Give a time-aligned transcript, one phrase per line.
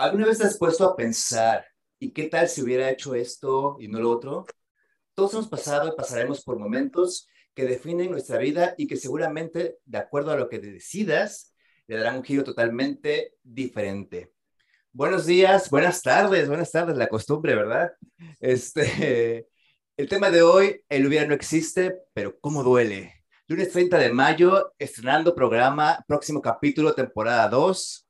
[0.00, 1.66] ¿Alguna vez te has puesto a pensar,
[1.98, 4.46] ¿y qué tal si hubiera hecho esto y no lo otro?
[5.12, 9.98] Todos hemos pasado y pasaremos por momentos que definen nuestra vida y que seguramente, de
[9.98, 11.52] acuerdo a lo que decidas,
[11.88, 14.32] le darán un giro totalmente diferente.
[14.92, 17.90] Buenos días, buenas tardes, buenas tardes, la costumbre, ¿verdad?
[18.38, 19.48] Este,
[19.96, 23.24] el tema de hoy, el hubiera no existe, pero ¿cómo duele?
[23.48, 28.07] Lunes 30 de mayo, estrenando programa, próximo capítulo, temporada 2.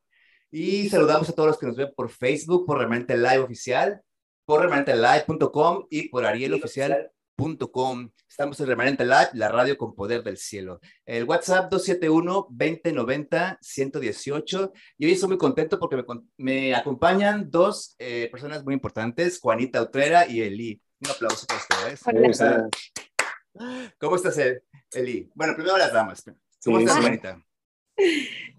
[0.51, 4.01] Y saludamos a todos los que nos ven por Facebook, por Remanente Live Oficial,
[4.47, 8.11] por remanentelive.com y por arieloficial.com.
[8.27, 10.81] Estamos en Remanente Live, la radio con poder del cielo.
[11.05, 14.73] El WhatsApp 271-2090-118.
[14.97, 16.05] Y hoy estoy muy contento porque me,
[16.39, 20.81] me acompañan dos eh, personas muy importantes, Juanita Utrera y Eli.
[21.01, 22.01] Un aplauso para ustedes.
[22.07, 22.71] Hola.
[23.99, 24.41] ¿Cómo estás,
[24.93, 25.31] Eli?
[25.35, 26.25] Bueno, primero las damas.
[26.65, 27.45] ¿Cómo estás, Juanita?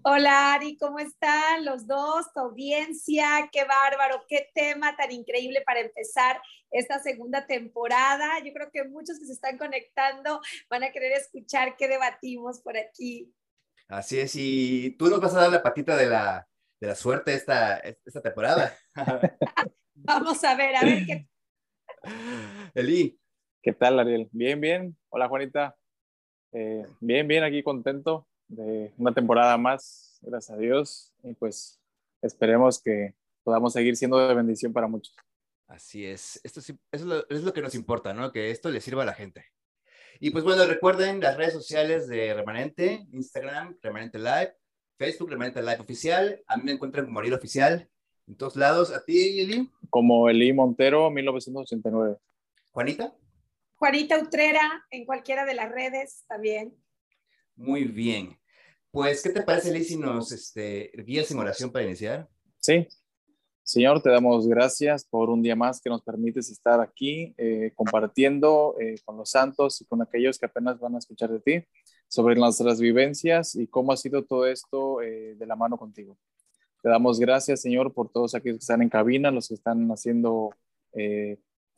[0.02, 2.30] Hola Ari, ¿cómo están los dos?
[2.34, 6.40] Tu audiencia, qué bárbaro, qué tema tan increíble para empezar
[6.70, 8.38] esta segunda temporada.
[8.44, 12.76] Yo creo que muchos que se están conectando van a querer escuchar qué debatimos por
[12.76, 13.32] aquí.
[13.88, 16.46] Así es, y tú nos vas a dar la patita de la,
[16.78, 18.76] de la suerte esta, esta temporada.
[19.94, 21.26] Vamos a ver, a ver qué.
[22.74, 23.16] Eli.
[23.62, 24.28] ¿Qué tal, Ariel?
[24.32, 24.96] Bien, bien.
[25.10, 25.76] Hola, Juanita.
[26.52, 31.80] Eh, bien, bien, aquí contento de una temporada más, gracias a Dios, y pues
[32.20, 35.16] esperemos que podamos seguir siendo de bendición para muchos.
[35.68, 38.32] Así es, esto es, es, lo, es lo que nos importa, ¿no?
[38.32, 39.46] Que esto le sirva a la gente.
[40.18, 44.54] Y pues bueno, recuerden las redes sociales de Remanente, Instagram, Remanente Live,
[44.98, 47.88] Facebook, Remanente Live Oficial, a mí me encuentran como Ariel Oficial,
[48.26, 48.92] en todos lados.
[48.92, 49.70] ¿A ti, Eli?
[49.88, 52.16] Como Eli Montero, 1989.
[52.72, 53.14] ¿Juanita?
[53.76, 56.74] Juanita Utrera, en cualquiera de las redes también.
[57.56, 58.39] Muy bien.
[58.92, 62.28] Pues, ¿qué te parece, Liz, si nos este, guías en oración para iniciar?
[62.58, 62.88] Sí.
[63.62, 68.74] Señor, te damos gracias por un día más que nos permites estar aquí eh, compartiendo
[68.80, 71.64] eh, con los santos y con aquellos que apenas van a escuchar de ti
[72.08, 76.18] sobre nuestras vivencias y cómo ha sido todo esto eh, de la mano contigo.
[76.82, 80.50] Te damos gracias, Señor, por todos aquellos que están en cabina, los que están haciendo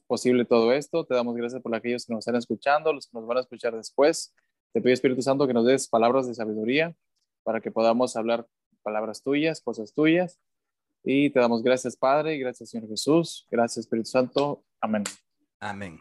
[0.06, 1.04] posible todo esto.
[1.04, 3.76] Te damos gracias por aquellos que nos están escuchando, los que nos van a escuchar
[3.76, 4.32] después.
[4.72, 6.97] Te pido, Espíritu Santo, que nos des palabras de sabiduría
[7.43, 8.47] para que podamos hablar
[8.83, 10.41] palabras tuyas, cosas tuyas.
[11.05, 13.47] Y te damos gracias, Padre, y gracias, Señor Jesús.
[13.50, 14.65] Gracias, Espíritu Santo.
[14.81, 15.05] Amén.
[15.61, 16.00] Amén.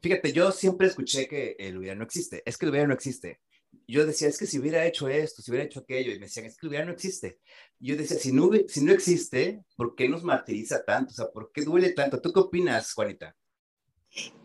[0.00, 2.42] Fíjate, yo siempre escuché que el hubiera no existe.
[2.46, 3.40] Es que el hubiera no existe.
[3.88, 6.46] Yo decía, es que si hubiera hecho esto, si hubiera hecho aquello, y me decían,
[6.46, 7.40] es que el hubiera no existe.
[7.80, 11.10] Yo decía, si no, si no existe, ¿por qué nos martiriza tanto?
[11.10, 12.20] O sea, ¿por qué duele tanto?
[12.20, 13.34] ¿Tú qué opinas, Juanita?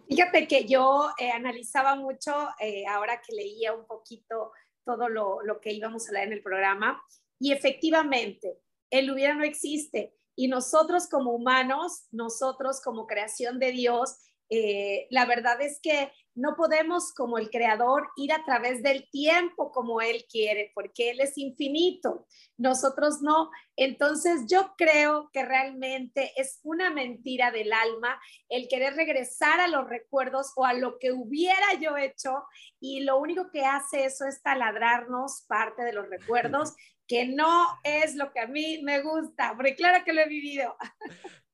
[0.08, 4.52] Fíjate que yo eh, analizaba mucho, eh, ahora que leía un poquito
[4.86, 7.02] todo lo, lo, que íbamos a leer en el programa,
[7.40, 10.16] y efectivamente, el hubiera no existe.
[10.36, 14.18] Y nosotros como humanos, nosotros como creación de Dios,
[14.50, 19.72] eh, la verdad es que no podemos como el creador ir a través del tiempo
[19.72, 22.28] como él quiere, porque él es infinito,
[22.58, 23.50] nosotros no.
[23.76, 29.90] Entonces yo creo que realmente es una mentira del alma el querer regresar a los
[29.90, 32.44] recuerdos o a lo que hubiera yo hecho
[32.80, 36.76] y lo único que hace eso es taladrarnos parte de los recuerdos
[37.08, 40.76] que no es lo que a mí me gusta, porque claro que lo he vivido.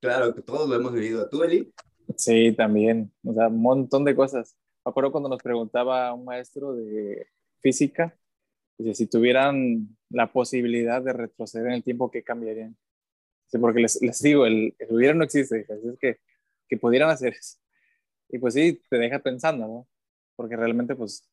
[0.02, 1.30] Claro, que todos lo hemos vivido.
[1.30, 1.72] ¿Tú, Eli?
[2.18, 4.58] Sí, también, o sea, un montón de cosas.
[4.86, 7.28] Me acuerdo cuando nos preguntaba un maestro de
[7.60, 8.16] física,
[8.78, 12.76] dice, si tuvieran la posibilidad de retroceder en el tiempo, ¿qué cambiarían?
[13.48, 16.20] Sí, porque les, les digo, el, el, hubiera no existe, es que,
[16.68, 17.58] que pudieran hacer eso.
[18.30, 19.88] Y pues sí, te deja pensando, ¿no?
[20.36, 21.30] Porque realmente, pues,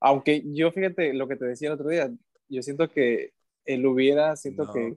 [0.00, 2.10] aunque yo fíjate lo que te decía el otro día,
[2.48, 3.32] yo siento que
[3.64, 4.96] él hubiera, siento no, que,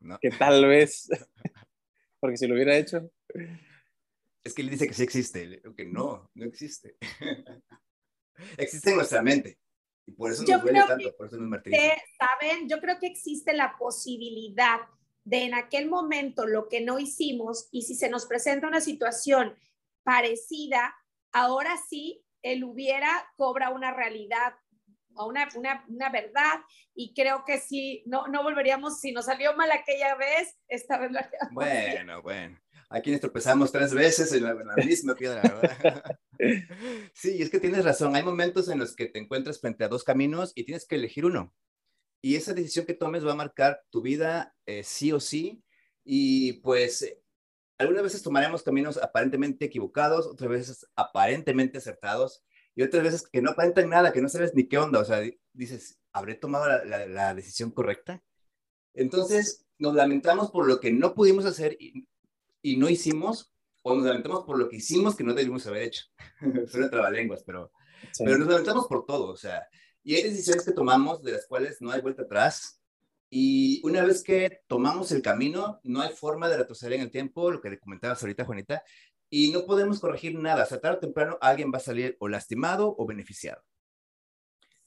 [0.00, 0.18] no.
[0.18, 1.08] que tal vez,
[2.20, 3.10] porque si lo hubiera hecho,
[4.44, 6.96] es que él dice que sí existe, que no, no existe.
[8.56, 9.58] existe en nuestra mente.
[10.06, 11.82] Y por eso nos yo duele tanto, por eso nos martiriza.
[12.18, 12.68] ¿Saben?
[12.68, 14.80] Yo creo que existe la posibilidad
[15.24, 19.54] de en aquel momento lo que no hicimos y si se nos presenta una situación
[20.02, 20.96] parecida,
[21.32, 24.54] ahora sí, él hubiera cobra una realidad
[25.14, 26.60] o una, una, una, verdad
[26.94, 31.10] y creo que si no, no volveríamos, si nos salió mal aquella vez, esta vez
[31.10, 32.22] lo haríamos Bueno, bien.
[32.22, 36.18] bueno a quienes tropezamos tres veces en la, en la misma piedra, ¿verdad?
[37.14, 38.14] sí, es que tienes razón.
[38.16, 41.24] Hay momentos en los que te encuentras frente a dos caminos y tienes que elegir
[41.26, 41.54] uno.
[42.22, 45.62] Y esa decisión que tomes va a marcar tu vida eh, sí o sí.
[46.04, 47.22] Y pues eh,
[47.78, 52.42] algunas veces tomaremos caminos aparentemente equivocados, otras veces aparentemente acertados
[52.74, 55.00] y otras veces que no aparentan nada, que no sabes ni qué onda.
[55.00, 58.22] O sea, dices, ¿habré tomado la, la, la decisión correcta?
[58.94, 62.08] Entonces, nos lamentamos por lo que no pudimos hacer y,
[62.72, 66.04] y no hicimos, o nos lamentamos por lo que hicimos que no debimos haber hecho.
[66.70, 67.72] Suena trabalenguas, pero,
[68.18, 69.66] pero nos lamentamos por todo, o sea,
[70.02, 72.80] y hay decisiones que tomamos de las cuales no hay vuelta atrás.
[73.30, 77.50] Y una vez que tomamos el camino, no hay forma de retroceder en el tiempo,
[77.50, 78.82] lo que le comentabas ahorita, Juanita,
[79.28, 80.64] y no podemos corregir nada.
[80.64, 83.62] O sea, tarde o temprano alguien va a salir o lastimado o beneficiado.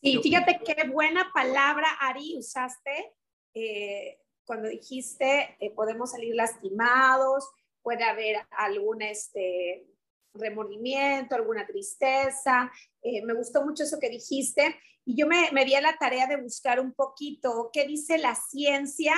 [0.01, 3.13] Y fíjate qué buena palabra, Ari, usaste
[3.53, 7.47] eh, cuando dijiste eh, podemos salir lastimados,
[7.81, 9.87] puede haber algún este,
[10.33, 12.71] remordimiento, alguna tristeza.
[13.01, 14.75] Eh, me gustó mucho eso que dijiste
[15.05, 18.35] y yo me, me di a la tarea de buscar un poquito qué dice la
[18.35, 19.13] ciencia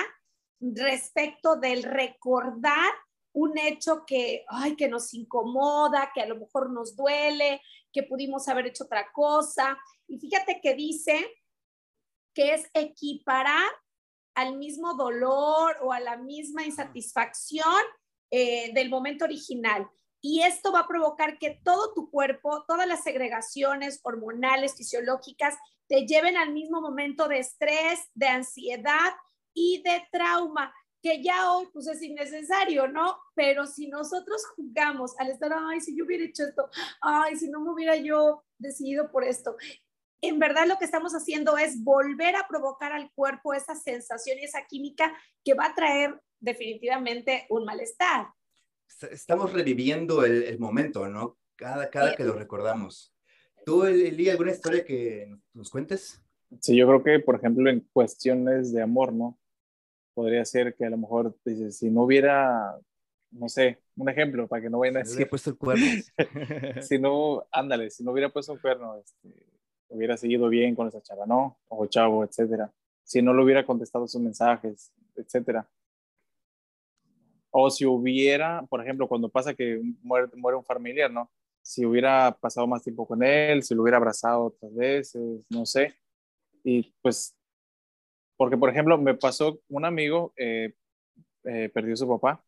[0.60, 2.92] respecto del recordar
[3.34, 7.60] un hecho que, ay, que nos incomoda, que a lo mejor nos duele,
[7.92, 9.76] que pudimos haber hecho otra cosa.
[10.06, 11.28] Y fíjate que dice
[12.32, 13.70] que es equiparar
[14.36, 17.82] al mismo dolor o a la misma insatisfacción
[18.36, 19.88] eh, del momento original.
[20.20, 25.54] Y esto va a provocar que todo tu cuerpo, todas las segregaciones hormonales, fisiológicas,
[25.86, 29.12] te lleven al mismo momento de estrés, de ansiedad
[29.54, 33.18] y de trauma, que ya hoy pues es innecesario, ¿no?
[33.36, 36.68] Pero si nosotros jugamos al estar, ay, si yo hubiera hecho esto,
[37.02, 39.56] ay, si no me hubiera yo decidido por esto,
[40.20, 44.44] en verdad lo que estamos haciendo es volver a provocar al cuerpo esa sensación y
[44.44, 48.28] esa química que va a traer definitivamente un malestar.
[49.10, 51.38] Estamos reviviendo el, momento, ¿no?
[51.56, 53.12] Cada, cada que lo recordamos.
[53.64, 56.22] ¿Tú, Eli, alguna historia que nos cuentes?
[56.60, 59.38] Sí, yo creo que, por ejemplo, en cuestiones de amor, ¿no?
[60.12, 62.78] Podría ser que a lo mejor dices, si no hubiera,
[63.30, 65.12] no sé, un ejemplo para que no vayan a decir.
[65.12, 65.86] Si hubiera puesto el cuerno.
[66.82, 69.46] si no, ándale, si no hubiera puesto un cuerno, este,
[69.88, 71.58] hubiera seguido bien con esa chava, ¿no?
[71.68, 72.72] O chavo, etcétera.
[73.02, 75.68] Si no le hubiera contestado sus mensajes, etcétera.
[77.56, 81.30] O si hubiera, por ejemplo, cuando pasa que muere, muere un familiar, ¿no?
[81.64, 85.94] si hubiera pasado más tiempo con él, si lo hubiera abrazado otras veces, no sé.
[86.62, 87.34] Y pues,
[88.36, 90.74] porque por ejemplo, me pasó un amigo, eh,
[91.44, 92.44] eh, perdió a su papá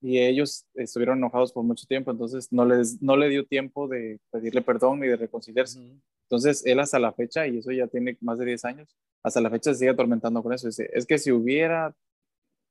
[0.00, 4.20] y ellos estuvieron enojados por mucho tiempo, entonces no, les, no le dio tiempo de
[4.30, 5.80] pedirle perdón ni de reconciliarse.
[6.22, 9.50] Entonces él hasta la fecha, y eso ya tiene más de 10 años, hasta la
[9.50, 10.68] fecha se sigue atormentando con eso.
[10.68, 11.94] Dice, es que si hubiera,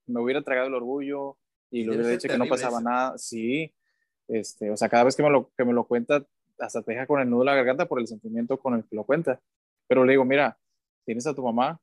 [0.08, 1.38] me hubiera tragado el orgullo
[1.72, 3.74] y lo hubiera dicho que no pasaba nada, sí,
[4.28, 6.26] este, o sea, cada vez que me, lo, que me lo cuenta,
[6.60, 8.96] hasta te deja con el nudo en la garganta por el sentimiento con el que
[8.96, 9.42] lo cuenta.
[9.88, 10.58] Pero le digo, mira,
[11.06, 11.80] tienes a tu mamá,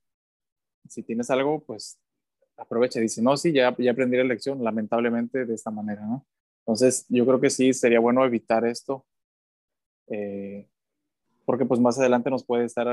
[0.89, 1.99] si tienes algo, pues
[2.57, 3.01] aprovecha.
[3.01, 6.27] Dice, no, sí, ya, ya aprendí la lección, lamentablemente de esta manera, ¿no?
[6.61, 9.05] Entonces, yo creo que sí, sería bueno evitar esto,
[10.09, 10.69] eh,
[11.45, 12.87] porque pues más adelante nos puede estar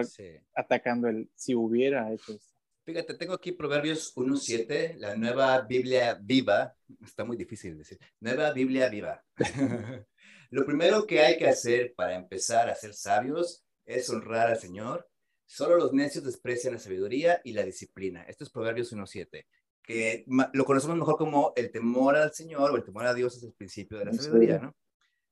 [0.56, 2.59] atacando el si hubiera hecho esto.
[2.90, 6.76] Fíjate, tengo aquí Proverbios 1.7, la nueva Biblia viva.
[7.06, 8.00] Está muy difícil decir.
[8.20, 9.24] Nueva Biblia viva.
[10.50, 15.08] Lo primero que hay que hacer para empezar a ser sabios es honrar al Señor.
[15.46, 18.24] Solo los necios desprecian la sabiduría y la disciplina.
[18.24, 19.46] Esto es Proverbios 1.7,
[19.84, 23.44] que lo conocemos mejor como el temor al Señor o el temor a Dios es
[23.44, 24.76] el principio de la sabiduría, ¿no?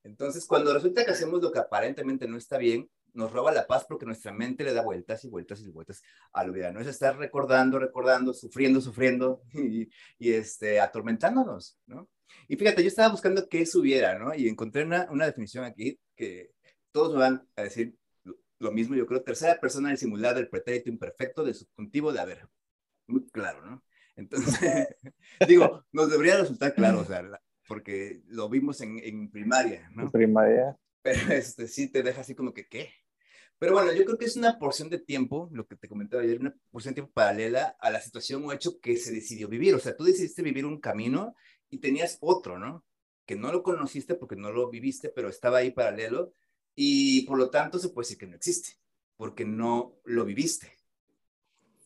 [0.03, 2.87] Entonces, cuando resulta que hacemos lo que aparentemente no está bien,
[3.17, 6.45] nos roba la paz porque nuestra mente le da vueltas y vueltas y vueltas a
[6.45, 6.71] lo vida.
[6.71, 12.07] No es estar recordando, recordando, sufriendo, sufriendo y, y, este, atormentándonos, ¿no?
[12.47, 14.35] Y fíjate, yo estaba buscando qué subiera, ¿no?
[14.35, 16.51] Y encontré una, una definición aquí que
[16.91, 17.95] todos me van a decir
[18.59, 22.47] lo mismo, yo creo, tercera persona del simular del pretérito imperfecto del subjuntivo de haber.
[23.07, 23.83] Muy claro, ¿no?
[24.15, 24.87] Entonces,
[25.47, 27.23] digo, nos debería resultar claro, o sea,
[27.67, 30.11] porque lo vimos en, en primaria, ¿no?
[30.11, 30.77] Primaria.
[31.01, 32.91] Pero este, sí te deja así como que, ¿qué?
[33.59, 36.39] Pero bueno, yo creo que es una porción de tiempo, lo que te comentaba ayer,
[36.39, 39.73] una porción de tiempo paralela a la situación o hecho que se decidió vivir.
[39.73, 41.35] O sea, tú decidiste vivir un camino
[41.69, 42.85] y tenías otro, ¿no?
[43.25, 46.33] Que no lo conociste porque no lo viviste, pero estaba ahí paralelo
[46.75, 48.77] y por lo tanto se puede decir que no existe,
[49.17, 50.77] porque no lo viviste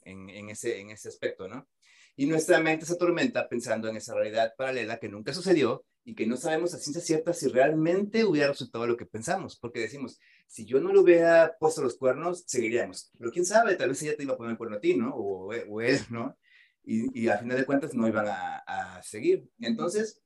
[0.04, 1.70] en, en, ese, en ese aspecto, ¿no?
[2.18, 6.28] Y nuestra mente se atormenta pensando en esa realidad paralela que nunca sucedió y que
[6.28, 10.20] no sabemos a ciencia cierta si realmente hubiera resultado lo que pensamos, porque decimos,
[10.51, 13.10] si yo no le hubiera puesto los cuernos, seguiríamos.
[13.17, 15.15] Pero quién sabe, tal vez ella te iba a poner el cuerno a ti, ¿no?
[15.15, 16.38] O, o él, ¿no?
[16.84, 19.48] Y, y al final de cuentas no iban a, a, seguir.
[19.62, 20.22] Entonces,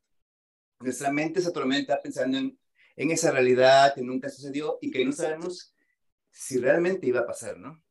[0.80, 2.60] nuestra mente se atormenta pensando en,
[2.96, 5.76] en esa realidad que nunca sucedió y que no sabemos
[6.32, 7.84] si realmente iba a pasar, ¿no?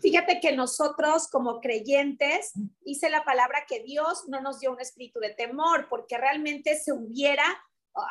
[0.00, 5.20] Fíjate que nosotros como creyentes, dice la palabra que Dios no nos dio un espíritu
[5.20, 7.44] de temor, porque realmente se hubiera,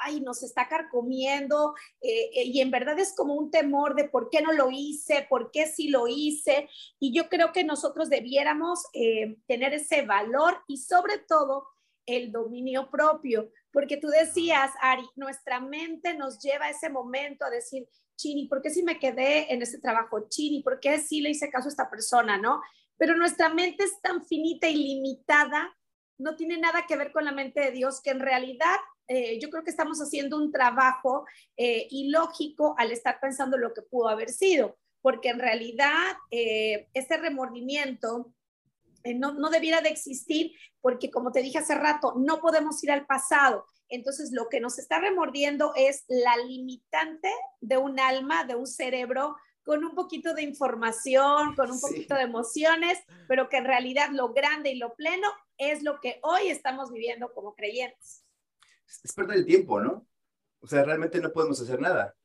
[0.03, 4.29] ay, nos está carcomiendo eh, eh, y en verdad es como un temor de por
[4.29, 6.69] qué no lo hice, por qué sí lo hice.
[6.99, 11.67] Y yo creo que nosotros debiéramos eh, tener ese valor y sobre todo
[12.05, 17.49] el dominio propio, porque tú decías, Ari, nuestra mente nos lleva a ese momento a
[17.49, 20.27] decir, Chini, ¿por qué sí me quedé en ese trabajo?
[20.29, 22.37] Chini, ¿por qué sí le hice caso a esta persona?
[22.37, 22.61] ¿No?
[22.97, 25.77] Pero nuestra mente es tan finita y limitada,
[26.17, 28.77] no tiene nada que ver con la mente de Dios, que en realidad
[29.07, 33.81] eh, yo creo que estamos haciendo un trabajo eh, ilógico al estar pensando lo que
[33.81, 38.33] pudo haber sido, porque en realidad eh, ese remordimiento
[39.15, 43.05] no, no debiera de existir, porque como te dije hace rato, no podemos ir al
[43.05, 43.65] pasado.
[43.87, 47.29] Entonces, lo que nos está remordiendo es la limitante
[47.61, 52.21] de un alma, de un cerebro con un poquito de información, con un poquito de
[52.21, 56.91] emociones, pero que en realidad lo grande y lo pleno es lo que hoy estamos
[56.91, 58.26] viviendo como creyentes.
[59.03, 60.07] Es perder el tiempo, ¿no?
[60.59, 62.15] O sea, realmente no podemos hacer nada.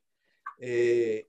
[0.58, 1.28] Eh,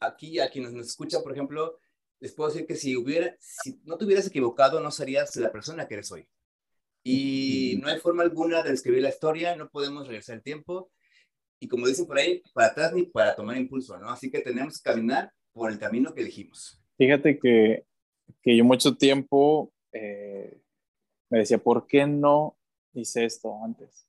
[0.00, 1.78] aquí, a quienes nos escuchan, por ejemplo,
[2.20, 5.86] les puedo decir que si, hubiera, si no te hubieras equivocado, no serías la persona
[5.86, 6.26] que eres hoy.
[7.04, 10.90] Y no hay forma alguna de escribir la historia, no podemos regresar el tiempo.
[11.58, 14.10] Y como dicen por ahí, para atrás ni para tomar impulso, ¿no?
[14.10, 16.80] Así que tenemos que caminar por el camino que dijimos.
[16.96, 17.86] Fíjate que,
[18.42, 20.60] que yo mucho tiempo eh,
[21.30, 22.56] me decía, ¿por qué no
[22.92, 24.06] hice esto antes?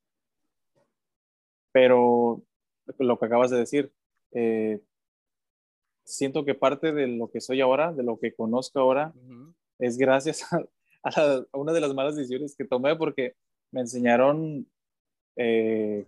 [1.74, 2.42] Pero
[2.98, 3.92] lo que acabas de decir,
[4.32, 4.80] eh,
[6.06, 9.14] siento que parte de lo que soy ahora, de lo que conozco ahora,
[9.80, 10.64] es gracias a,
[11.04, 13.36] a, una de las malas decisiones que tomé porque
[13.72, 14.66] me enseñaron
[15.36, 16.06] eh,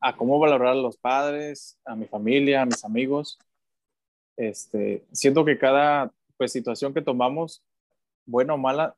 [0.00, 3.38] a cómo valorar a los padres, a mi familia, a mis amigos.
[4.36, 7.64] Este, siento que cada pues, situación que tomamos,
[8.26, 8.96] buena o mala,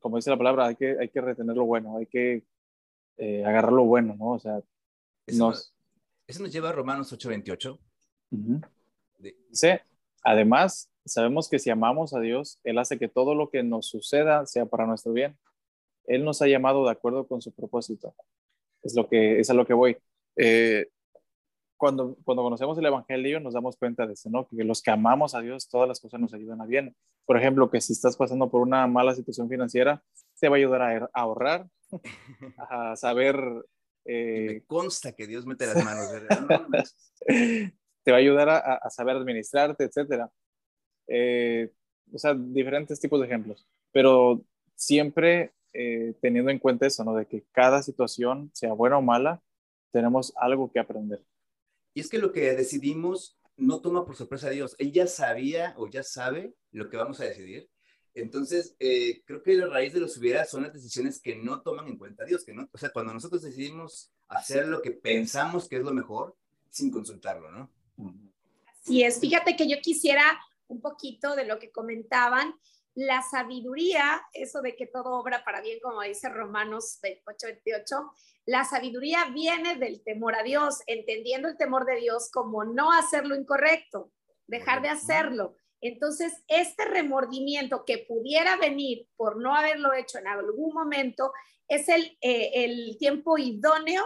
[0.00, 2.42] como dice la palabra, hay que, hay que retener lo bueno, hay que
[3.16, 4.32] eh, agarrar lo bueno, ¿no?
[4.32, 4.60] O sea,
[5.26, 5.74] eso nos,
[6.26, 7.78] eso nos lleva a Romanos 8:28.
[9.52, 9.68] Sí,
[10.22, 14.46] además, sabemos que si amamos a Dios, Él hace que todo lo que nos suceda
[14.46, 15.38] sea para nuestro bien.
[16.06, 18.14] Él nos ha llamado de acuerdo con su propósito.
[18.82, 19.96] Es, lo que, es a lo que voy.
[20.36, 20.88] Eh,
[21.76, 24.46] cuando, cuando conocemos el Evangelio nos damos cuenta de eso, ¿no?
[24.48, 26.94] Que los que amamos a Dios, todas las cosas nos ayudan a bien.
[27.24, 30.02] Por ejemplo, que si estás pasando por una mala situación financiera,
[30.38, 31.68] te va a ayudar a, ahorrar,
[32.70, 33.36] a saber...
[34.04, 36.08] Eh, me consta que Dios mete las manos,
[38.04, 40.30] te va a ayudar a, a saber administrarte, etcétera.
[41.06, 41.70] Eh,
[42.12, 44.44] o sea, diferentes tipos de ejemplos, pero
[44.76, 47.14] siempre eh, teniendo en cuenta eso, ¿no?
[47.14, 49.42] De que cada situación, sea buena o mala,
[49.90, 51.20] tenemos algo que aprender.
[51.94, 54.76] Y es que lo que decidimos no toma por sorpresa a Dios.
[54.78, 57.68] Él ya sabía o ya sabe lo que vamos a decidir.
[58.14, 61.88] Entonces, eh, creo que la raíz de los hubiera son las decisiones que no toman
[61.88, 62.44] en cuenta a Dios.
[62.44, 66.36] Que no, o sea, cuando nosotros decidimos hacer lo que pensamos que es lo mejor,
[66.70, 67.70] sin consultarlo, ¿no?
[68.80, 69.20] Así es.
[69.20, 72.54] Fíjate que yo quisiera un poquito de lo que comentaban.
[72.94, 78.12] La sabiduría, eso de que todo obra para bien, como dice Romanos 8:28,
[78.46, 83.26] la sabiduría viene del temor a Dios, entendiendo el temor de Dios como no hacer
[83.26, 84.12] lo incorrecto,
[84.46, 85.56] dejar de hacerlo.
[85.86, 91.32] Entonces, este remordimiento que pudiera venir por no haberlo hecho en algún momento
[91.68, 94.02] es el, eh, el tiempo idóneo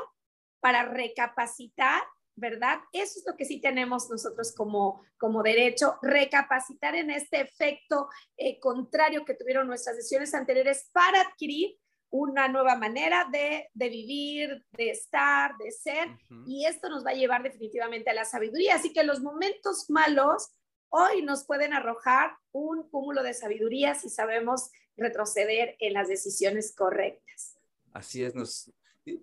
[0.60, 2.02] para recapacitar
[2.38, 2.78] ¿verdad?
[2.92, 8.60] Eso es lo que sí tenemos nosotros como, como derecho, recapacitar en este efecto eh,
[8.60, 11.76] contrario que tuvieron nuestras decisiones anteriores para adquirir
[12.10, 16.08] una nueva manera de, vivir, de estar, de ser,
[16.46, 18.76] y esto nos va a llevar definitivamente a la sabiduría.
[18.76, 20.48] Así que los momentos malos
[20.90, 27.56] hoy nos pueden arrojar un cúmulo de sabiduría si sabemos retroceder en las decisiones correctas.
[27.92, 28.72] Así es, nos,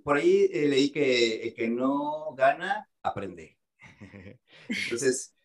[0.04, 3.58] por ahí eh, leí que el que no gana, aprende.
[4.70, 5.36] Entonces,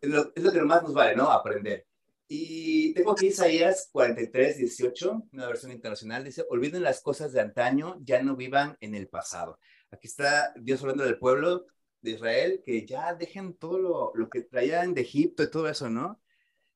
[0.00, 1.30] es lo, que más nos vale, ¿no?
[1.30, 1.86] Aprender.
[2.28, 7.98] Y tengo aquí Isaías 43, 18, una versión internacional, dice, olviden las cosas de antaño,
[8.00, 9.58] ya no vivan en el pasado.
[9.90, 11.66] Aquí está Dios hablando del pueblo
[12.06, 15.90] de Israel, que ya dejen todo lo, lo que traían de Egipto y todo eso,
[15.90, 16.20] ¿no?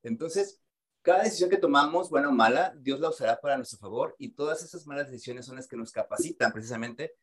[0.03, 0.61] Entonces,
[1.03, 4.63] cada decisión que tomamos, buena o mala, Dios la usará para nuestro favor y todas
[4.63, 7.15] esas malas decisiones son las que nos capacitan precisamente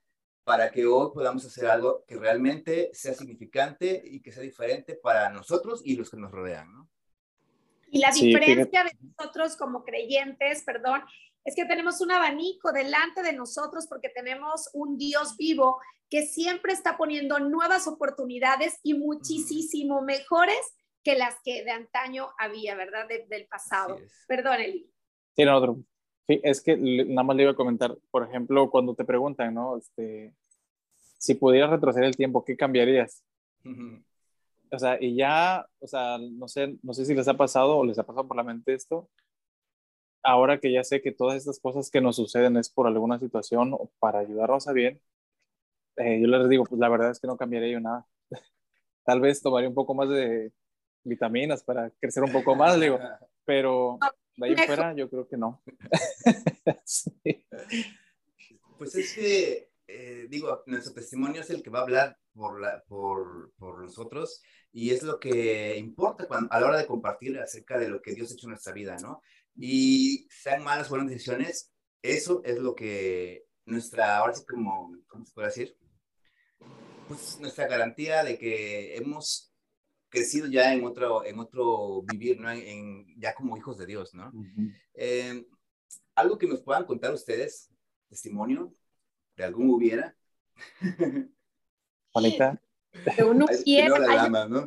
[0.44, 5.30] para que hoy podamos hacer algo que realmente sea significante y que sea diferente para
[5.30, 6.90] nosotros y los que nos rodean, ¿no?
[7.90, 11.02] Y la diferencia de nosotros como creyentes, perdón,
[11.48, 16.74] es que tenemos un abanico delante de nosotros porque tenemos un Dios vivo que siempre
[16.74, 20.60] está poniendo nuevas oportunidades y muchísimo mejores
[21.06, 23.08] que las que de antaño había, ¿verdad?
[23.30, 23.98] del pasado.
[24.28, 24.92] Perdón, Eli.
[25.38, 25.78] Sí, no, otro.
[26.28, 29.78] Sí, es que nada más le iba a comentar, por ejemplo, cuando te preguntan, ¿no?
[29.78, 30.34] Este,
[31.18, 33.24] si pudieras retroceder el tiempo, ¿qué cambiarías?
[34.70, 37.86] o sea, y ya, o sea, no sé, no sé si les ha pasado o
[37.86, 39.10] les ha pasado por la mente esto.
[40.30, 43.74] Ahora que ya sé que todas estas cosas que nos suceden es por alguna situación
[43.74, 45.00] o para ayudarnos a bien,
[45.96, 48.06] eh, yo les digo, pues la verdad es que no cambiaría yo nada.
[49.06, 50.52] Tal vez tomaría un poco más de
[51.06, 53.00] vitaminas para crecer un poco más, digo,
[53.46, 54.00] pero
[54.36, 55.64] de ahí fuera yo creo que no.
[58.78, 62.84] Pues es que, eh, digo, nuestro testimonio es el que va a hablar por, la,
[62.84, 67.80] por, por nosotros y es lo que importa cuando, a la hora de compartir acerca
[67.80, 69.24] de lo que Dios ha hecho en nuestra vida, ¿no?
[69.58, 75.26] Y sean malas o buenas decisiones, eso es lo que nuestra, ahora sí como, ¿cómo
[75.26, 75.78] se puede decir?
[77.08, 79.54] Pues nuestra garantía de que hemos
[80.10, 82.52] crecido ya en otro, en otro vivir, ¿no?
[82.52, 84.32] En, ya como hijos de Dios, ¿no?
[84.94, 85.46] Eh,
[86.16, 87.72] algo que nos puedan contar ustedes,
[88.10, 88.74] testimonio
[89.36, 90.16] de algún hubiera.
[92.12, 92.62] Juanita.
[93.18, 94.66] De un hubiera, ¿no?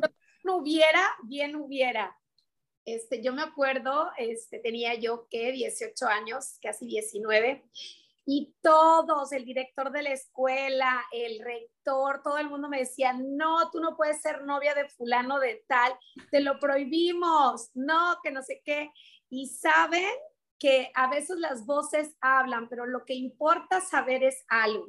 [0.57, 2.17] hubiera, bien hubiera.
[2.85, 7.63] Este, yo me acuerdo, este, tenía yo que 18 años, casi 19,
[8.25, 13.69] y todos, el director de la escuela, el rector, todo el mundo me decía, no,
[13.71, 15.93] tú no puedes ser novia de fulano de tal,
[16.29, 18.91] te lo prohibimos, no, que no sé qué.
[19.29, 20.09] Y saben
[20.59, 24.87] que a veces las voces hablan, pero lo que importa saber es algo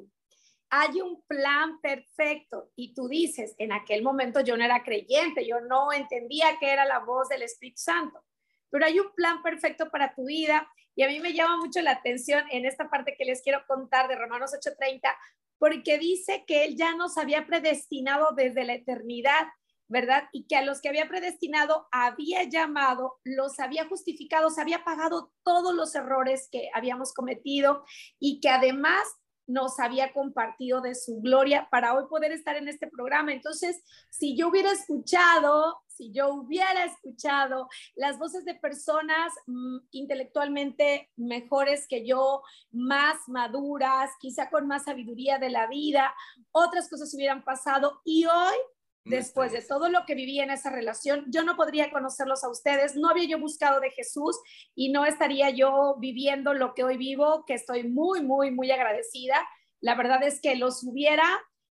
[0.74, 2.70] hay un plan perfecto.
[2.74, 6.86] Y tú dices, en aquel momento yo no era creyente, yo no entendía que era
[6.86, 8.24] la voz del Espíritu Santo,
[8.70, 10.66] pero hay un plan perfecto para tu vida.
[10.94, 14.08] Y a mí me llama mucho la atención en esta parte que les quiero contar
[14.08, 15.14] de Romanos 8:30,
[15.58, 19.48] porque dice que Él ya nos había predestinado desde la eternidad,
[19.88, 20.30] ¿verdad?
[20.32, 25.34] Y que a los que había predestinado había llamado, los había justificado, se había pagado
[25.42, 27.84] todos los errores que habíamos cometido
[28.18, 29.06] y que además
[29.46, 33.32] nos había compartido de su gloria para hoy poder estar en este programa.
[33.32, 41.11] Entonces, si yo hubiera escuchado, si yo hubiera escuchado las voces de personas mm, intelectualmente
[41.16, 46.14] mejores que yo, más maduras, quizá con más sabiduría de la vida,
[46.50, 48.57] otras cosas hubieran pasado y hoy
[49.04, 52.96] después de todo lo que viví en esa relación, yo no podría conocerlos a ustedes,
[52.96, 54.38] no había yo buscado de Jesús
[54.74, 59.36] y no estaría yo viviendo lo que hoy vivo, que estoy muy, muy, muy agradecida.
[59.80, 61.24] La verdad es que los hubiera,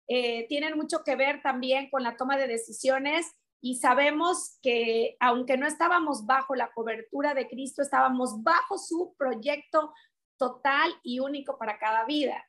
[0.08, 3.26] eh, tienen mucho que ver también con la toma de decisiones
[3.60, 9.92] y sabemos que aunque no estábamos bajo la cobertura de Cristo, estábamos bajo su proyecto
[10.36, 12.44] total y único para cada vida.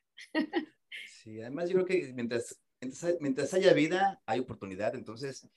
[1.22, 2.60] Sí, además yo creo que mientras
[3.20, 5.48] mientras haya vida, hay oportunidad, entonces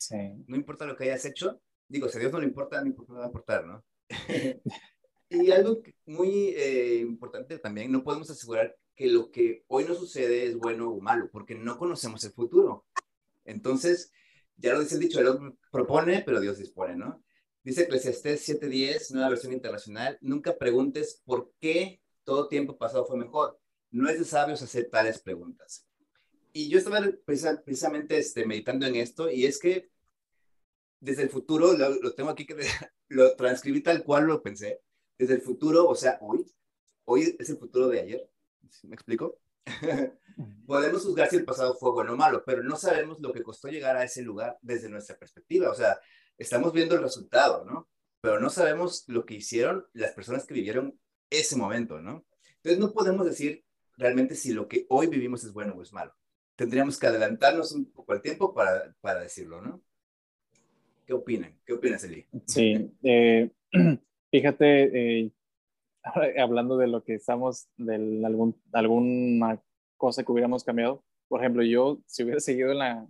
[0.47, 3.13] no importa lo que hayas hecho, digo, si a Dios no le importa, no importa,
[3.13, 3.83] va a importar, ¿no?
[5.29, 10.45] y algo muy eh, importante también, no podemos asegurar que lo que hoy nos sucede
[10.45, 12.85] es bueno o malo, porque no conocemos el futuro.
[13.45, 14.11] Entonces,
[14.57, 17.23] ya lo dice el dicho, Él propone, pero Dios dispone, ¿no?
[17.63, 23.59] Dice Eclesiastés 7.10, nueva versión internacional, nunca preguntes por qué todo tiempo pasado fue mejor.
[23.91, 25.87] No es de sabios hacer tales preguntas
[26.53, 29.89] y yo estaba precisamente este, meditando en esto y es que
[30.99, 32.55] desde el futuro, lo, tengo aquí que
[33.09, 34.81] lo transcribí tal cual lo pensé,
[35.17, 36.45] desde el futuro, o sea, hoy,
[37.05, 38.29] hoy es el futuro de ayer,
[38.83, 39.39] ¿me explico?
[40.65, 43.67] Podemos juzgar si el pasado fue bueno o malo, pero no sabemos lo que costó
[43.67, 45.99] llegar a ese lugar desde nuestra perspectiva, o sea,
[46.37, 47.89] estamos viendo el resultado, ¿no?
[48.21, 52.25] Pero no sabemos lo que hicieron las personas que vivieron ese momento, ¿no?
[52.57, 53.65] Entonces no podemos decir
[53.97, 56.13] realmente si lo que hoy vivimos es bueno o es malo
[56.55, 59.81] tendríamos que adelantarnos un poco al tiempo para, para decirlo, ¿no?
[61.05, 61.57] ¿Qué opinan?
[61.65, 62.25] ¿Qué opinas, Eli?
[62.45, 63.51] Sí, eh,
[64.31, 65.31] fíjate, eh,
[66.39, 69.61] hablando de lo que estamos, de algún, alguna
[69.97, 73.07] cosa que hubiéramos cambiado, por ejemplo, yo si hubiera seguido en la,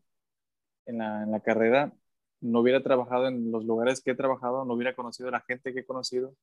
[0.85, 1.93] en la, en la carrera,
[2.39, 5.73] no hubiera trabajado en los lugares que he trabajado, no hubiera conocido a la gente
[5.73, 6.35] que he conocido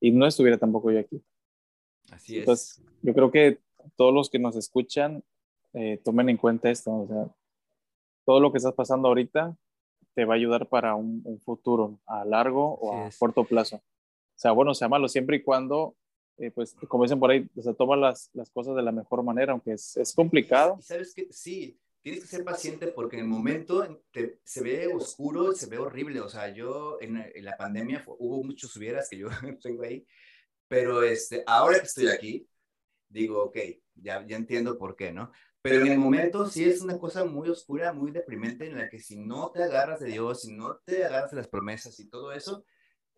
[0.00, 1.22] y no estuviera tampoco yo aquí.
[2.10, 2.40] Así es.
[2.40, 3.58] Entonces, yo creo que
[3.96, 5.22] todos los que nos escuchan
[5.74, 7.26] eh, tomen en cuenta esto, o sea,
[8.24, 9.56] todo lo que estás pasando ahorita
[10.14, 13.76] te va a ayudar para un, futuro a largo o a corto plazo.
[13.76, 15.96] O sea, bueno, sea malo siempre y cuando,
[16.38, 19.22] eh, pues, como dicen por ahí, o sea, toma las, las cosas de la mejor
[19.22, 20.78] manera, aunque es, es complicado.
[20.80, 23.86] ¿Sabes que Sí, tienes que ser paciente porque en el momento
[24.44, 26.20] se ve oscuro, se ve horrible.
[26.20, 29.28] O sea, yo en, en la pandemia hubo muchos hubieras que yo
[29.62, 30.06] tengo ahí,
[30.68, 32.48] pero este, ahora que estoy aquí,
[33.08, 33.56] digo, ok,
[33.94, 35.30] ya, ya entiendo por qué, ¿no?
[35.62, 38.98] Pero en el momento sí es una cosa muy oscura, muy deprimente, en la que
[38.98, 42.32] si no te agarras de Dios, si no te agarras de las promesas y todo
[42.32, 42.64] eso,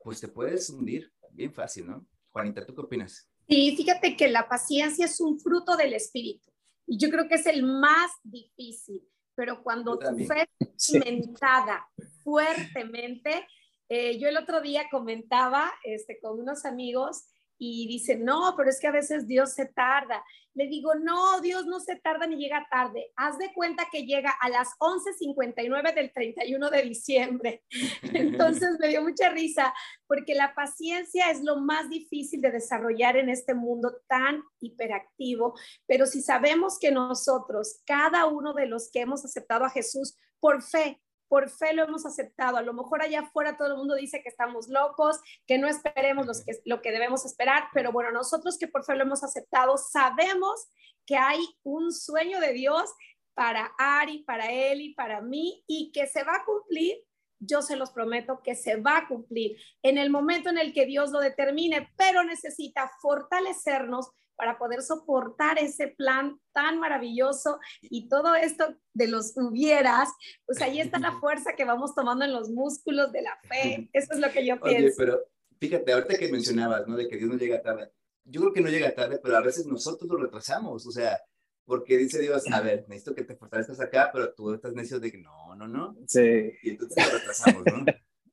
[0.02, 2.06] pues te puedes hundir bien fácil, ¿no?
[2.30, 3.28] Juanita, ¿tú qué opinas?
[3.48, 6.50] Sí, fíjate que la paciencia es un fruto del Espíritu.
[6.86, 9.02] Y yo creo que es el más difícil,
[9.34, 11.88] pero cuando tu fe es cimentada
[12.22, 13.46] fuertemente,
[13.88, 17.24] eh, yo el otro día comentaba este, con unos amigos
[17.62, 20.24] y dicen, no, pero es que a veces Dios se tarda.
[20.54, 23.12] Le digo, no, Dios no se tarda ni llega tarde.
[23.16, 27.62] Haz de cuenta que llega a las 11.59 del 31 de diciembre.
[28.14, 29.74] Entonces me dio mucha risa
[30.06, 35.54] porque la paciencia es lo más difícil de desarrollar en este mundo tan hiperactivo.
[35.86, 40.62] Pero si sabemos que nosotros, cada uno de los que hemos aceptado a Jesús por
[40.62, 40.98] fe,
[41.30, 42.56] por fe lo hemos aceptado.
[42.56, 46.44] A lo mejor allá afuera todo el mundo dice que estamos locos, que no esperemos
[46.44, 50.68] que, lo que debemos esperar, pero bueno, nosotros que por fe lo hemos aceptado, sabemos
[51.06, 52.90] que hay un sueño de Dios
[53.32, 56.98] para Ari, para él y para mí y que se va a cumplir.
[57.38, 60.84] Yo se los prometo que se va a cumplir en el momento en el que
[60.84, 64.10] Dios lo determine, pero necesita fortalecernos
[64.40, 70.08] para poder soportar ese plan tan maravilloso y todo esto de los hubieras,
[70.46, 73.90] pues ahí está la fuerza que vamos tomando en los músculos de la fe.
[73.92, 74.86] Eso es lo que yo pienso.
[74.86, 75.20] Oye, pero
[75.58, 76.96] fíjate, ahorita que mencionabas, ¿no?
[76.96, 77.92] De que Dios no llega tarde.
[78.24, 81.20] Yo creo que no llega tarde, pero a veces nosotros lo retrasamos, o sea,
[81.66, 85.12] porque dice Dios, a ver, necesito que te fortalezcas acá, pero tú estás necio de
[85.12, 85.98] que no, no, no.
[86.06, 86.50] Sí.
[86.62, 87.84] Y entonces lo retrasamos, ¿no?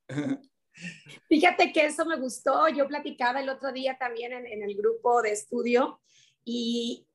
[1.28, 2.68] Fíjate que eso me gustó.
[2.70, 6.00] Yo platicaba el otro día también en, el grupo de estudio
[6.44, 7.08] y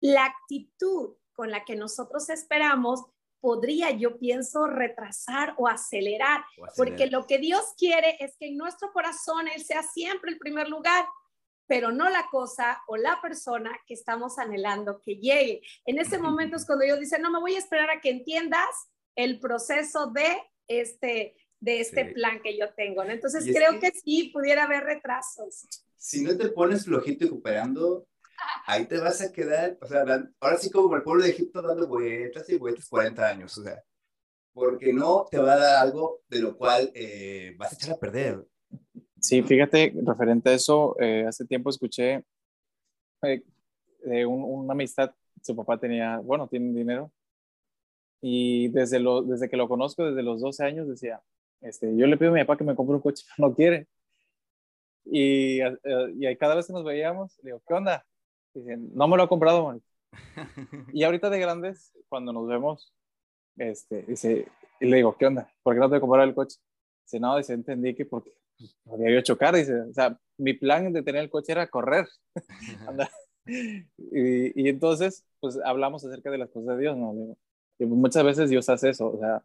[0.00, 3.04] la actitud con la que nosotros esperamos
[3.40, 6.44] podría, yo pienso, retrasar o acelerar,
[6.76, 10.68] porque lo que Dios quiere es que en nuestro corazón Él sea siempre el primer
[10.68, 11.06] lugar,
[11.66, 15.62] pero no la cosa o la persona que estamos anhelando que llegue.
[15.84, 18.88] En ese momento es cuando Dios dice, no, me voy a esperar a que entiendas
[19.14, 23.04] el proceso de este, de este plan que yo tengo.
[23.04, 23.10] ¿no?
[23.10, 25.66] Entonces creo que, sí pudiera haber retrasos.
[25.96, 28.06] Si no te pones flojito y cooperando,
[28.66, 30.04] ahí te vas a quedar, o sea,
[30.40, 33.82] ahora sí como el pueblo de Egipto dando vueltas y vueltas 40 años, o sea,
[34.52, 37.98] porque no te va a dar algo de lo cual eh, vas a echar a
[37.98, 38.44] perder.
[39.20, 42.24] Sí, fíjate, referente a eso, eh, hace tiempo escuché
[43.22, 43.42] eh,
[44.04, 47.10] de una amistad, su papá tenía, bueno, tiene dinero,
[48.20, 51.20] y desde, lo, desde que lo conozco, desde los 12 años, decía,
[51.66, 53.88] este, yo le pido a mi papá que me compre un coche, no quiere.
[55.04, 55.78] Y, eh,
[56.18, 58.04] y cada vez que nos veíamos, le digo, ¿qué onda?
[58.54, 59.78] Dicen, no me lo ha comprado,
[60.92, 62.92] y ahorita de grandes, cuando nos vemos,
[63.56, 64.48] este, dice,
[64.80, 65.52] y le digo, ¿qué onda?
[65.62, 66.58] ¿Por qué no te compraron el coche?
[67.04, 68.32] Dice, no, dice, entendí que porque
[68.84, 72.06] podía yo chocar, dice, o sea, mi plan de tener el coche era correr.
[73.46, 77.36] y, y, entonces, pues hablamos acerca de las cosas de Dios, ¿no?
[77.78, 79.44] Y muchas veces Dios hace eso, o sea,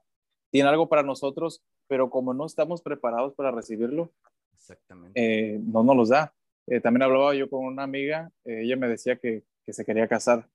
[0.51, 4.13] tiene algo para nosotros, pero como no estamos preparados para recibirlo,
[4.55, 5.11] Exactamente.
[5.21, 6.33] Eh, no nos los da.
[6.65, 10.07] Eh, también hablaba yo con una amiga, eh, ella me decía que, que, se quería
[10.07, 10.47] casar.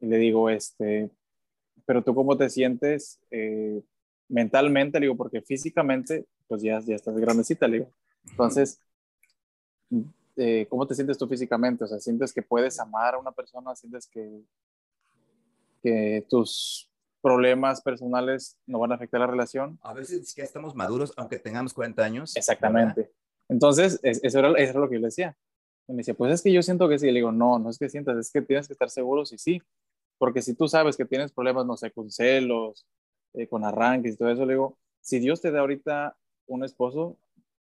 [0.00, 1.10] Y le digo, este,
[1.86, 3.20] pero tú cómo te sientes
[4.28, 7.92] mentalmente, le digo, porque físicamente, pues ya, ya estás grandecita, le digo.
[8.28, 8.80] Entonces,
[10.68, 11.84] ¿cómo te sientes tú físicamente?
[11.84, 13.76] O sea, ¿sientes que puedes amar a una persona?
[13.76, 14.42] ¿Sientes que,
[15.84, 16.91] que tus
[17.22, 19.78] problemas personales no van a afectar la relación.
[19.82, 22.36] A veces que estamos maduros, aunque tengamos 40 años.
[22.36, 23.10] Exactamente.
[23.48, 25.36] Entonces, eso era, eso era lo que yo le decía.
[25.86, 27.06] Y me dice, pues es que yo siento que sí.
[27.06, 29.62] Le digo, no, no es que sientas, es que tienes que estar seguro si sí.
[30.18, 32.86] Porque si tú sabes que tienes problemas, no sé, con celos,
[33.34, 37.16] eh, con arranques y todo eso, le digo, si Dios te da ahorita un esposo,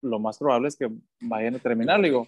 [0.02, 0.90] lo más probable es que
[1.20, 2.26] vayan a terminar, le digo.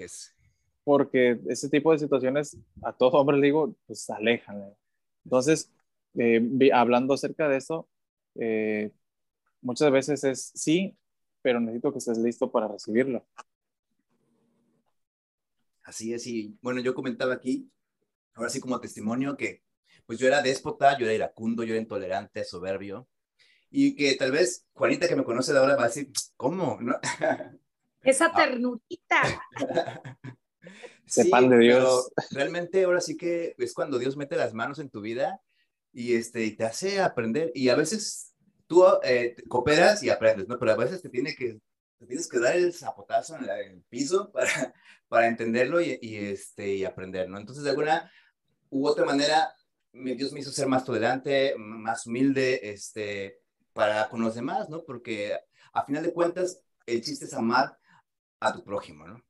[0.84, 4.74] Porque ese tipo de situaciones a todo hombre le digo, pues alejan.
[5.24, 5.70] Entonces,
[6.18, 7.88] eh, hablando acerca de eso,
[8.34, 8.92] eh,
[9.60, 10.96] muchas veces es sí,
[11.42, 13.26] pero necesito que estés listo para recibirlo.
[15.84, 17.70] Así es, y bueno, yo comentaba aquí,
[18.34, 19.62] ahora sí como testimonio, que
[20.06, 23.08] pues yo era déspota, yo era iracundo, yo era intolerante, soberbio,
[23.70, 26.78] y que tal vez Juanita que me conoce de ahora va a decir, ¿cómo?
[26.80, 26.98] ¿No?
[28.02, 28.34] Esa ah.
[28.34, 29.22] ternurita.
[31.06, 32.10] sí, pan de Dios.
[32.30, 35.40] realmente ahora sí que es cuando Dios mete las manos en tu vida
[35.98, 37.50] y, este, te hace aprender.
[37.54, 38.32] Y a veces
[38.68, 40.56] tú eh, cooperas y aprendes, ¿no?
[40.56, 41.58] Pero a veces te, tiene que,
[42.06, 44.72] tienes que dar el zapotazo en, el piso para,
[45.08, 47.38] para entenderlo y, y, este, y aprender, ¿no?
[47.38, 48.12] Entonces, de alguna
[48.70, 49.52] u otra manera,
[49.92, 53.40] Dios me hizo ser más tolerante, más humilde, este,
[53.72, 54.84] para con los demás, ¿no?
[54.84, 55.36] Porque
[55.72, 57.76] a final de cuentas, el chiste es amar
[58.38, 59.20] a tu prójimo, ¿no?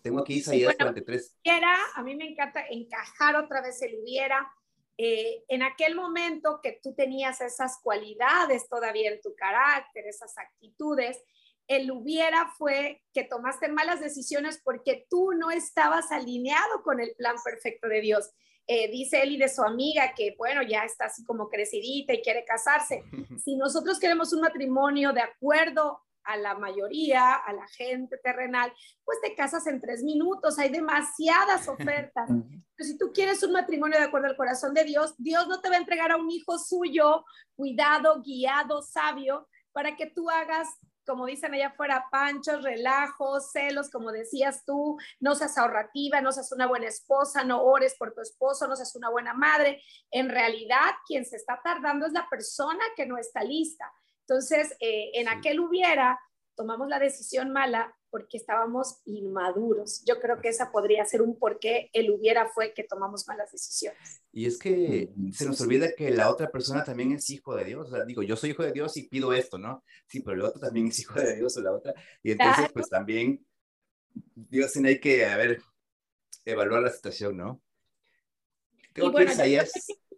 [0.00, 1.36] Tengo aquí Isaías 43.
[1.94, 4.50] a mí me encanta encajar otra vez el hubiera
[4.96, 11.22] eh, en aquel momento que tú tenías esas cualidades todavía en tu carácter, esas actitudes,
[11.66, 17.36] el hubiera fue que tomaste malas decisiones porque tú no estabas alineado con el plan
[17.42, 18.30] perfecto de Dios.
[18.66, 22.44] Eh, dice Eli de su amiga que, bueno, ya está así como crecidita y quiere
[22.44, 23.02] casarse.
[23.44, 28.72] Si nosotros queremos un matrimonio de acuerdo a la mayoría, a la gente terrenal,
[29.04, 32.28] pues te casas en tres minutos, hay demasiadas ofertas.
[32.76, 35.68] Pero si tú quieres un matrimonio de acuerdo al corazón de Dios, Dios no te
[35.68, 37.24] va a entregar a un hijo suyo,
[37.56, 40.68] cuidado, guiado, sabio, para que tú hagas
[41.06, 46.50] como dicen allá afuera, panchos, relajos, celos, como decías tú, no seas ahorrativa, no seas
[46.52, 49.82] una buena esposa, no ores por tu esposo, no seas una buena madre.
[50.10, 53.92] En realidad, quien se está tardando es la persona que no está lista.
[54.26, 56.18] Entonces, eh, en aquel hubiera,
[56.54, 60.04] tomamos la decisión mala porque estábamos inmaduros.
[60.06, 64.22] Yo creo que esa podría ser un porqué el hubiera fue que tomamos malas decisiones.
[64.30, 67.88] Y es que se nos olvida que la otra persona también es hijo de Dios.
[67.88, 69.82] O sea, digo, yo soy hijo de Dios y pido esto, ¿no?
[70.06, 71.92] Sí, pero el otro también es hijo de Dios o la otra.
[72.22, 73.44] Y entonces, pues también,
[74.36, 75.60] Dios tiene hay que, a ver,
[76.44, 77.60] evaluar la situación, ¿no?
[78.92, 79.72] Creo que Isaías...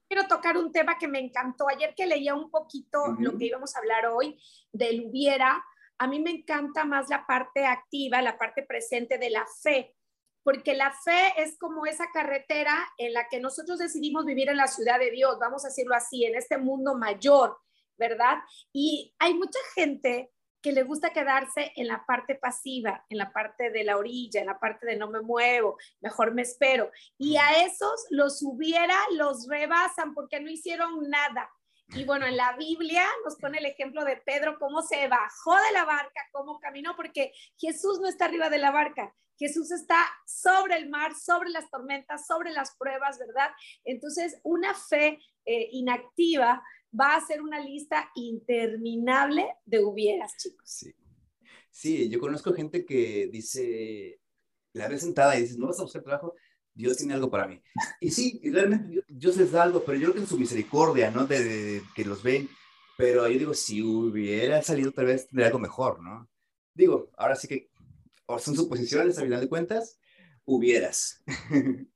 [0.09, 1.69] Quiero tocar un tema que me encantó.
[1.69, 4.41] Ayer que leía un poquito lo que íbamos a hablar hoy
[4.73, 5.65] del hubiera,
[5.99, 9.97] a mí me encanta más la parte activa, la parte presente de la fe,
[10.43, 14.69] porque la fe es como esa carretera en la que nosotros decidimos vivir en la
[14.69, 17.59] ciudad de Dios, vamos a decirlo así, en este mundo mayor,
[17.97, 18.39] ¿verdad?
[18.73, 20.31] Y hay mucha gente
[20.67, 24.47] que le gusta quedarse en la parte pasiva, en la parte de la orilla, en
[24.47, 26.91] la parte de no me muevo, mejor me espero.
[27.17, 31.49] Y a esos los hubiera, los rebasan porque no hicieron nada.
[31.91, 35.73] Y bueno, en la Biblia nos pone el ejemplo de Pedro, cómo se bajó de
[35.73, 40.79] la barca, cómo caminó, porque Jesús no está arriba de la barca, Jesús está sobre
[40.79, 43.51] el mar, sobre las tormentas, sobre las pruebas, ¿verdad?
[43.85, 46.61] Entonces, una fe eh, inactiva
[46.99, 50.71] va a ser una lista interminable de hubieras, chicos.
[50.71, 50.95] Sí.
[51.71, 54.21] sí, yo conozco gente que dice,
[54.73, 56.35] la ves sentada y dice, no vas a buscar trabajo,
[56.77, 57.63] Dios tiene algo para mí.
[58.01, 61.27] Y sí, realmente Dios les da algo, pero yo creo que en su misericordia, ¿no?
[61.27, 62.49] De, que los ven.
[62.99, 66.29] Pero yo digo, si hubiera salido tal vez tendría algo mejor, ¿no?
[66.75, 67.71] Digo, ahora sí que
[68.39, 69.99] son suposiciones, a final de cuentas,
[70.45, 71.23] hubieras.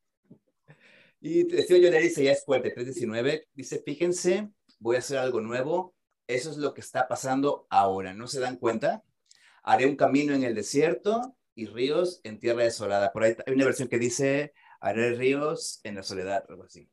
[1.20, 5.94] y decía yo dice, ya es 4319, dice, fíjense, voy a hacer algo nuevo,
[6.26, 9.04] eso es lo que está pasando ahora, ¿no se dan cuenta?
[9.62, 13.12] Haré un camino en el desierto y ríos en tierra desolada.
[13.12, 16.90] Por ahí hay una versión que dice, haré ríos en la soledad, algo así.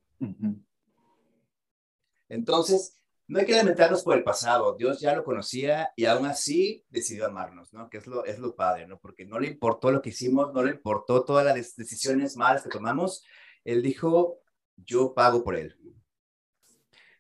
[2.29, 2.97] Entonces,
[3.27, 4.75] no hay que lamentarnos por el pasado.
[4.75, 7.89] Dios ya lo conocía y aún así decidió amarnos, ¿no?
[7.89, 8.99] Que es lo, es lo padre, ¿no?
[8.99, 12.69] Porque no le importó lo que hicimos, no le importó todas las decisiones malas que
[12.69, 13.23] tomamos.
[13.63, 14.39] Él dijo,
[14.77, 15.77] yo pago por él.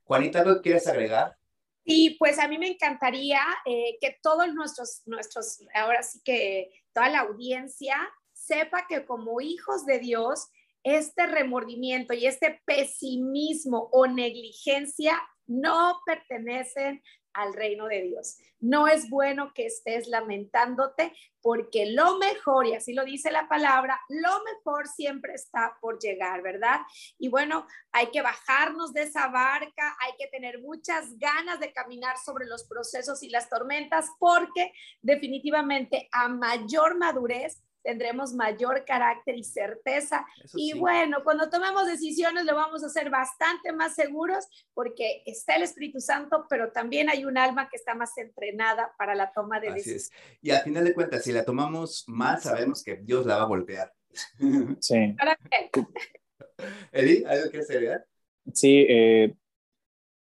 [0.07, 1.37] Juanita, ¿algo quieres agregar?
[1.85, 7.09] Sí, pues a mí me encantaría eh, que todos nuestros, nuestros, ahora sí que toda
[7.09, 7.97] la audiencia
[8.33, 10.49] sepa que como hijos de Dios
[10.83, 17.01] este remordimiento y este pesimismo o negligencia no pertenecen
[17.37, 18.37] al reino de Dios.
[18.59, 24.01] No es bueno que estés lamentándote porque lo mejor, y así lo dice la palabra,
[24.09, 26.81] lo mejor siempre está por llegar, ¿verdad?
[27.19, 32.17] Y bueno, hay que bajarnos de esa barca, hay que tener muchas ganas de caminar
[32.17, 39.45] sobre los procesos y las tormentas porque definitivamente a mayor madurez tendremos mayor carácter y
[39.45, 40.25] certeza.
[40.53, 45.63] y bueno, cuando tomemos decisiones lo vamos a hacer bastante más seguros porque está el
[45.63, 49.71] Espíritu Santo, pero también hay un alma que está más entrenada para la toma de
[49.71, 50.11] decisiones.
[50.41, 53.47] Y al final de cuentas, si la tomamos mal, sabemos que Dios la va a
[53.47, 53.93] golpear.
[54.81, 55.15] Sí.
[56.91, 58.05] Eli, ¿algo que agregar?
[58.53, 59.33] Sí, eh,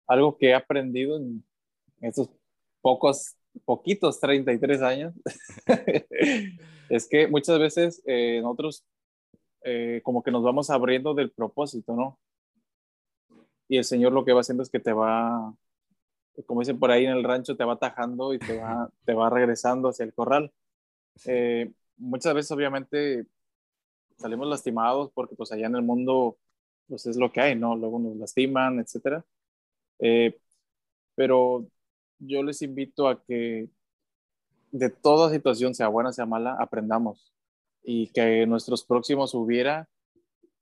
[0.08, 1.46] algo que he aprendido en
[2.00, 2.30] estos
[2.82, 3.36] pocos,
[3.66, 5.14] poquitos 33 años
[6.90, 8.86] es que muchas veces eh, nosotros
[9.64, 12.20] eh, como que nos vamos abriendo del propósito, ¿no?
[13.68, 15.54] Y el Señor lo que va haciendo es que te va,
[16.46, 19.30] como dicen por ahí en el rancho, te va atajando y te va, te va
[19.30, 20.52] regresando hacia el corral.
[21.26, 23.26] Eh, muchas veces obviamente
[24.18, 26.38] salimos lastimados porque pues allá en el mundo
[26.88, 27.76] pues es lo que hay, ¿no?
[27.76, 29.24] Luego nos lastiman, etcétera.
[31.16, 31.68] pero
[32.22, 33.70] yo les invito a que
[34.72, 37.34] de toda situación, sea buena, sea mala, aprendamos
[37.84, 39.90] y que nuestros próximos hubiera,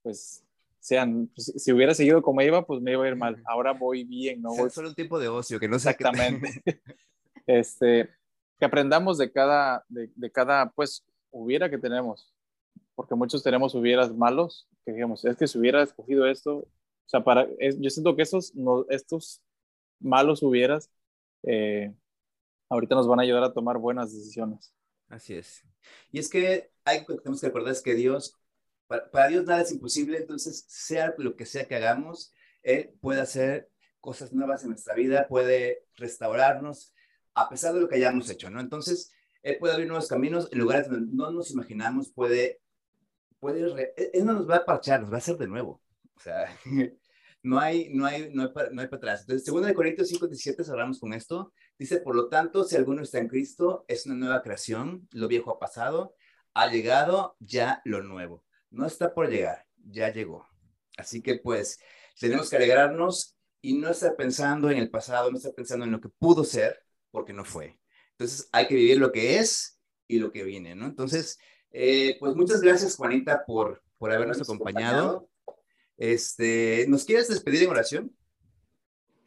[0.02, 0.42] pues
[0.80, 3.40] sean, pues, si hubiera seguido como iba, pues me iba a ir mal.
[3.44, 4.54] Ahora voy bien, ¿no?
[4.54, 4.70] Voy...
[4.70, 6.62] Solo un tiempo de ocio, que no Exactamente.
[7.46, 8.08] este,
[8.58, 12.34] que aprendamos de cada, de, de, cada, pues, hubiera que tenemos.
[12.94, 16.68] Porque muchos tenemos hubieras malos, que digamos, es que si hubiera escogido esto, o
[17.06, 17.46] sea, para,
[17.78, 19.42] yo siento que estos, no, estos
[20.00, 20.90] malos hubieras,
[21.42, 21.94] eh,
[22.68, 24.74] ahorita nos van a ayudar a tomar buenas decisiones.
[25.08, 25.64] Así es.
[26.12, 28.38] Y es que hay que tenemos que recordar es que Dios,
[28.86, 33.70] para, Dios nada es imposible, entonces sea lo que sea que hagamos, Él puede hacer
[34.00, 36.94] cosas nuevas en nuestra vida, puede restaurarnos,
[37.34, 38.60] a pesar de lo que hayamos hecho, ¿no?
[38.60, 42.60] Entonces, Él puede abrir nuevos caminos en lugares donde no nos imaginamos, puede,
[43.38, 45.82] puede, Él no nos va a parchar, nos va a hacer de nuevo.
[46.14, 46.56] O sea,
[47.42, 49.20] no hay, no hay, no hay, para, no hay para atrás.
[49.22, 51.52] Entonces, 2 Corintios 5, 17, cerramos con esto.
[51.78, 55.50] Dice, por lo tanto, si alguno está en Cristo, es una nueva creación, lo viejo
[55.50, 56.14] ha pasado,
[56.54, 58.44] ha llegado ya lo nuevo.
[58.70, 60.46] No está por llegar, ya llegó.
[60.96, 61.78] Así que pues
[62.18, 66.00] tenemos que alegrarnos y no estar pensando en el pasado, no estar pensando en lo
[66.00, 66.78] que pudo ser,
[67.10, 67.78] porque no fue.
[68.12, 70.86] Entonces hay que vivir lo que es y lo que viene, ¿no?
[70.86, 71.38] Entonces,
[71.70, 75.29] eh, pues muchas gracias, Juanita, por, por habernos acompañado.
[76.00, 78.16] Este, ¿Nos quieres despedir en oración?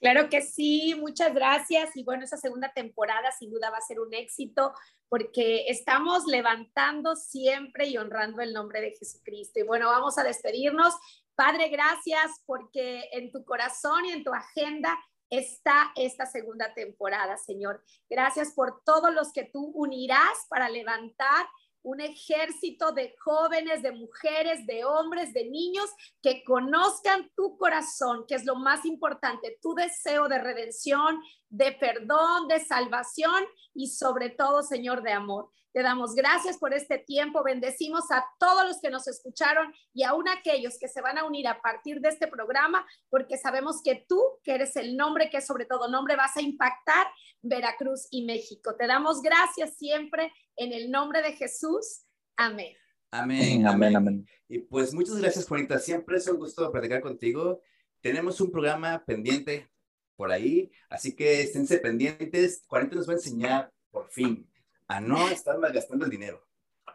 [0.01, 1.95] Claro que sí, muchas gracias.
[1.95, 4.73] Y bueno, esa segunda temporada sin duda va a ser un éxito
[5.07, 9.59] porque estamos levantando siempre y honrando el nombre de Jesucristo.
[9.59, 10.95] Y bueno, vamos a despedirnos.
[11.35, 14.97] Padre, gracias porque en tu corazón y en tu agenda
[15.29, 17.83] está esta segunda temporada, Señor.
[18.09, 21.45] Gracias por todos los que tú unirás para levantar
[21.83, 25.89] un ejército de jóvenes, de mujeres, de hombres, de niños
[26.21, 32.47] que conozcan tu corazón, que es lo más importante, tu deseo de redención, de perdón,
[32.47, 33.43] de salvación
[33.73, 35.49] y sobre todo, Señor, de amor.
[35.73, 37.43] Te damos gracias por este tiempo.
[37.43, 41.47] Bendecimos a todos los que nos escucharon y aún aquellos que se van a unir
[41.47, 45.65] a partir de este programa, porque sabemos que tú, que eres el nombre, que sobre
[45.65, 47.07] todo nombre, vas a impactar
[47.41, 48.75] Veracruz y México.
[48.75, 52.03] Te damos gracias siempre en el nombre de Jesús.
[52.35, 52.75] Amén.
[53.11, 54.27] Amén, amén, amén.
[54.47, 55.77] Y pues muchas gracias, Juanita.
[55.79, 57.61] Siempre es un gusto platicar contigo.
[58.01, 59.69] Tenemos un programa pendiente
[60.15, 62.63] por ahí, así que esténse pendientes.
[62.67, 64.49] Juanita nos va a enseñar por fin
[64.87, 66.43] a no estar malgastando el dinero.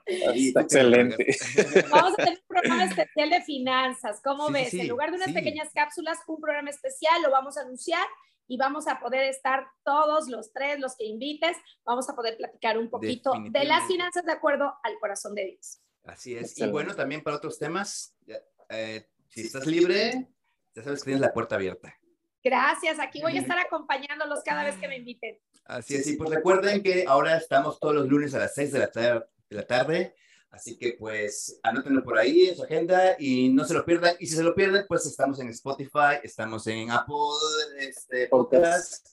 [0.07, 1.37] excelente.
[1.91, 4.21] Vamos a tener un programa especial de finanzas.
[4.23, 4.75] ¿Cómo ves?
[4.75, 8.07] en lugar de unas pequeñas cápsulas, un programa especial, lo vamos a anunciar
[8.49, 12.79] y vamos a poder estar todos los tres, los que invites, vamos a poder platicar
[12.79, 15.81] un poquito de las finanzas de acuerdo al corazón de Dios.
[16.05, 16.59] Así es.
[16.59, 18.17] Y bueno, también para otros temas,
[18.71, 20.29] eh, si estás libre,
[20.75, 21.95] ya sabes que tienes la puerta abierta.
[22.43, 25.39] Gracias, aquí voy a estar acompañándolos cada vez que me inviten.
[25.65, 28.79] Así es, y pues recuerden que ahora estamos todos los lunes a las 6 de
[28.79, 30.15] la, de la tarde,
[30.51, 34.15] así que pues anótenlo por ahí en su agenda y no se lo pierdan.
[34.19, 37.15] Y si se lo pierden, pues estamos en Spotify, estamos en Apple
[37.79, 39.09] este, Podcast.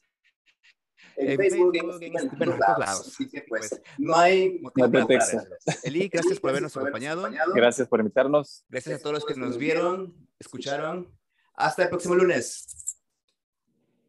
[1.18, 3.08] En, Facebook, en, todos lados.
[3.08, 5.38] Así que pues no hay pretexto.
[5.84, 7.30] Eli, gracias por habernos acompañado.
[7.54, 8.66] Gracias por invitarnos.
[8.68, 11.10] Gracias a todos los que nos vieron, escucharon.
[11.54, 12.85] Hasta el próximo lunes.